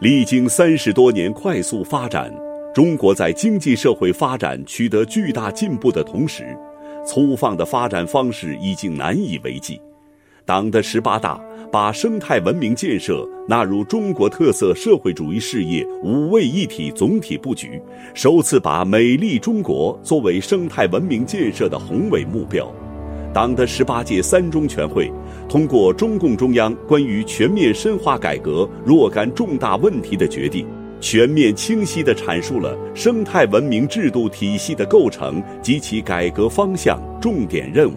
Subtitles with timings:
[0.00, 2.32] 历经三十多年快速发展，
[2.72, 6.56] 中国在经济社会发展取得巨大进步的同时，
[7.06, 9.78] 粗放的发展方式已经难以为继。
[10.46, 11.38] 党的十八大
[11.70, 17.78] 把生态文明建设纳入中国特色社会主义事业五位一体总体布局，
[18.14, 22.74] 首次把美丽中国作为生态文明建设的宏伟目标。
[23.34, 25.08] 党的十八届三中全会
[25.50, 30.64] 通过中共中央关于全面深化改革若干重大问题的决定，
[31.00, 37.96] 全面清晰地阐述了生态文明制度体系的构成及其改革方向、重点任务。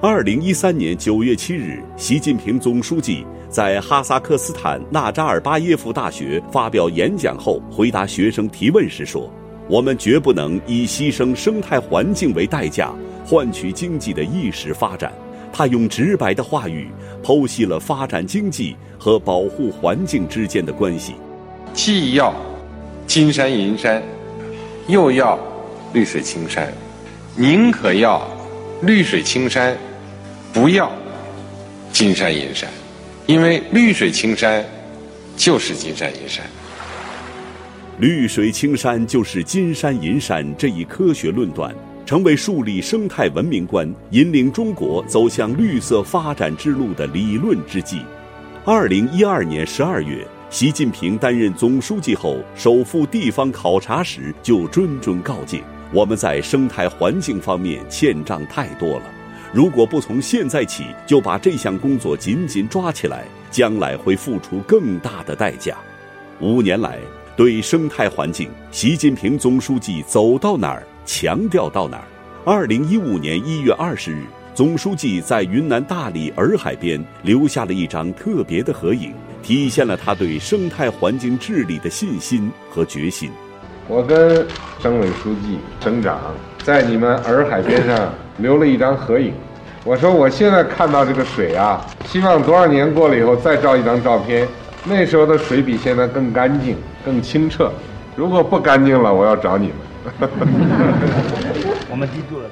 [0.00, 9.32] 二零一三年九月七日，习近平总书记在哈萨克斯坦纳扎尔巴耶夫大学发表演讲后，回答学生提问时说
[9.70, 12.92] ：“我们绝不能以牺牲生态环境为代价，
[13.24, 15.12] 换取经济的一时发展。”
[15.56, 16.88] 他用直白的话语
[17.22, 21.14] 剖析了发展经济和保护环境之间的关系。
[21.72, 22.34] 既要
[23.06, 24.02] 金山银山，
[24.88, 25.38] 又要
[25.92, 26.72] 绿水青山，
[27.36, 28.26] 宁可要
[28.82, 29.76] 绿水青山。
[30.52, 30.90] 不要
[31.92, 32.70] 金山银山，
[33.26, 34.64] 因为绿水青山
[35.36, 36.44] 就是金山银山。
[37.98, 41.74] 绿水青山就是金山银山这一科学论断，
[42.06, 48.00] 成为树立生态文明观、引领中国走向绿色发展之路的理论之基。
[48.62, 55.62] 二零一二年十二月，习近平担任总书记后，首赴地方考察时就谆谆告诫：
[55.94, 59.04] 我们在生态环境方面欠账太多了。
[59.50, 65.74] 如果不从现在起就把这项工作紧紧抓起来，将来会付出更大的代价。
[66.40, 66.98] 五年来，
[67.34, 72.04] 对生态环境，习近平总书记走到哪儿强调到哪儿。
[72.44, 74.24] 二零一五年一月二十日，
[74.54, 83.30] 总书记在云南大理洱海边留下了一张特别的合影，体现了他对生态环境治理的信心和决心。
[83.88, 84.46] 我跟
[84.80, 86.18] 省委书记、省长
[86.62, 89.32] 在你们洱海边上留了一张合影。
[89.84, 94.48] 我说我现在看到这个水啊，希望多少年过了以后再照一张照片，
[94.84, 97.70] 那时候的水比现在更干净、更清澈。
[98.16, 99.76] 如果不干净了，我要找你们。
[101.90, 102.50] 我们记住了。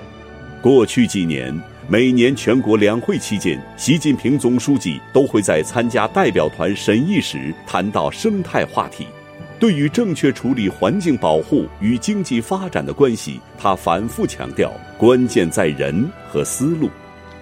[0.61, 9.07] 过去几年，每年全国两会期间，习近平总书记都会在参加代表团审议时谈到生态话题。
[9.59, 16.91] 对于正确处理环境保护与经济发展的关系，他反复强调，关键在人和思路。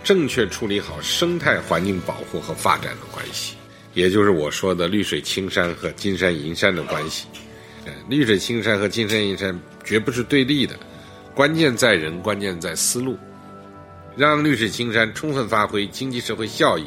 [0.03, 3.57] 正确处理好生态环境保护和发展的关系，
[3.93, 7.27] 也就是我说的绿水青山和金山银山的关系。
[8.09, 10.75] 绿水青山和金山银山绝不是对立的，
[11.35, 13.17] 关键在人，关键在思路。
[14.17, 16.85] 让绿水青山充分发挥经济社会效益，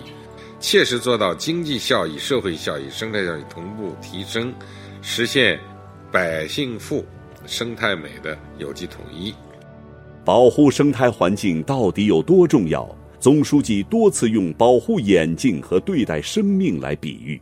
[0.59, 4.53] 切实做到经济效益、社会效益、生态效益同步提升，
[5.01, 5.59] 实现
[6.11, 7.03] 百姓富、
[7.45, 9.33] 生态美的有机统一。
[10.25, 12.87] 保护生态环境到底有多重要？
[13.19, 17.41] 总书记多次用保护眼睛和对待生命来比喻，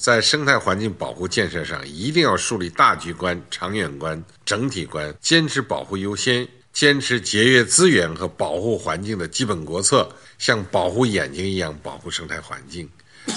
[0.00, 12.88] 在生态环境保护建设上，一定要树立大局观、长远观、整体观，坚持保护优先，坚持节约资源和保护环境的基本国策，像保护眼睛一样保护生态环境，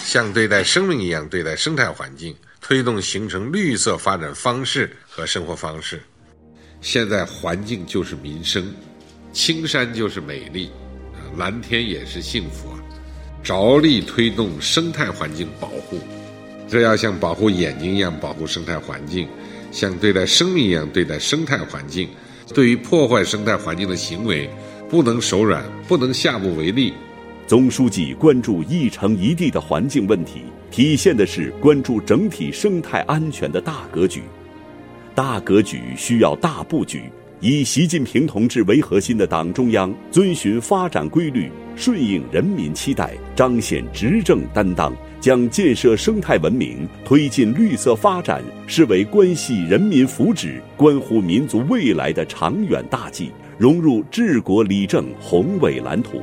[0.05, 6.01] 像对待生命一样对待生态环境，推动形成绿色发展方式和生活方式。
[6.79, 8.73] 现在环境就是民生，
[9.33, 10.71] 青山就是美丽。
[11.35, 12.79] 蓝天也是幸福啊！
[13.43, 15.99] 着力推动生态环境保护，
[16.73, 19.27] 这要像保护眼睛一样保护生态环境，
[19.71, 22.09] 像对待生命一样对待生态环境。
[22.51, 24.49] 对于破坏生态环境的行为，
[24.89, 26.91] 不能手软，不能下不为例。
[27.45, 34.23] 总书记关注一城一地的环境问题，体现的是关注整体生态安全的大格局。
[35.13, 37.03] 大格局需要大布局。
[37.45, 56.21] 以习近平同志为核心的党中央，遵循发展规律，顺应人民期待，彰显执政担当，将建设生态文明、推进绿色发展视为关系人民福祉、关乎民族未来的长远大计，融入治国理政宏伟蓝图。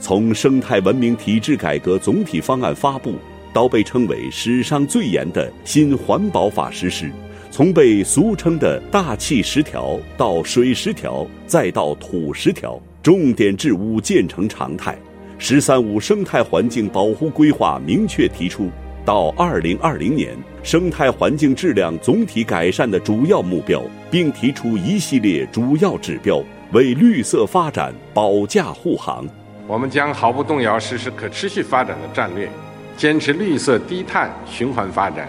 [0.00, 3.14] 从生态文明体制改革总体方案发布，
[3.52, 7.08] 到被称为史上最严的新环保法实施。
[7.50, 14.96] 从被俗称的大气十条到水十条，再到土十条，重点治污渐成常态。
[15.36, 18.70] “十三五”生态环境保护规划明确提出，
[19.04, 20.32] 到二零二零年，
[20.62, 23.82] 生态环境质量总体改善的主要目标，
[24.12, 26.40] 并提出一系列主要指标，
[26.72, 29.26] 为绿色发展保驾护航。
[29.66, 32.48] 我们将毫不动摇实施可持续发展的战略，
[32.96, 35.28] 坚持绿色低碳循环发展。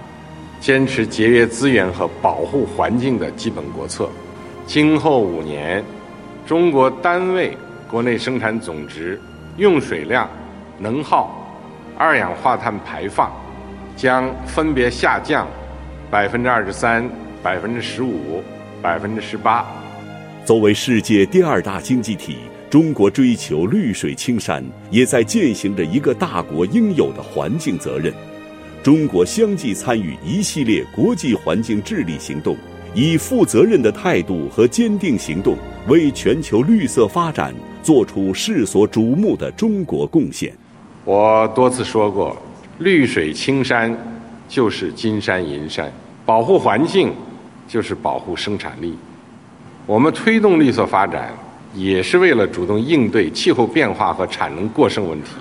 [0.61, 4.07] 坚持节约资源和保护环境的基本国策。
[4.67, 5.83] 今后五年，
[6.45, 7.57] 中国单位
[7.89, 9.19] 国内生产总值、
[9.57, 10.29] 用水量、
[10.77, 11.51] 能耗、
[11.97, 13.31] 二氧化碳排放
[13.97, 15.47] 将分别下降
[16.11, 17.09] 百分之二十三、
[17.41, 18.43] 百分之十五、
[18.83, 19.65] 百分之十八。
[20.45, 22.37] 作为世界第二大经济体，
[22.69, 28.13] 中国追求绿水青山，也在践行着一个大国应有的环境责任。
[28.83, 32.57] 中国相继参与一系列国际环境治理行动，
[32.95, 35.55] 以负责任的态度和坚定行动，
[35.87, 40.51] 为全球绿色发展做出世所瞩目的中国贡献。
[41.05, 42.35] 我多次说过，
[42.79, 43.95] 绿水青山
[44.49, 45.93] 就是金山银山，
[46.25, 47.13] 保护环境
[47.67, 48.97] 就是保护生产力。
[49.85, 51.31] 我们推动绿色发展，
[51.75, 55.33] 也是为了主动应对气候变化和产能过剩问题。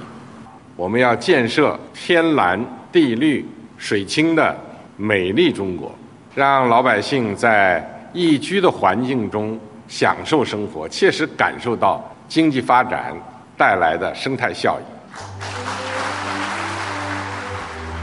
[0.77, 2.63] 我们要建设天蓝。
[2.93, 3.45] 地绿
[3.79, 4.57] 水清的
[4.97, 5.95] 美丽中国，
[6.35, 13.15] 让老百姓在宜居的环境中享受生活，切实感受到经济发展
[13.57, 14.85] 带来的生态效益。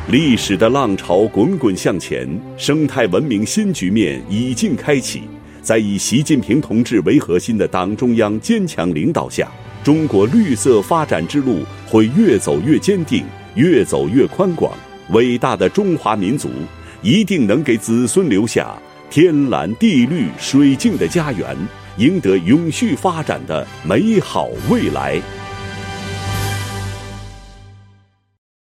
[0.10, 2.26] 历史的浪潮滚滚向前，
[2.58, 5.24] 生态文明新局面已经开启。
[5.62, 9.52] 在以习近平同志为核心的党中央坚强领导下，
[9.84, 13.26] 中国绿色发展之路会越走越坚定。
[13.58, 14.72] 越走越宽广，
[15.10, 16.48] 伟大的中华民族
[17.02, 18.78] 一定能给子孙留下
[19.10, 21.58] 天蓝地绿水净的家园，
[21.98, 25.20] 赢得永续发展的美好未来。